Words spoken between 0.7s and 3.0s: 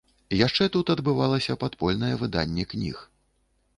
тут адбывалася падпольнае выданне кніг.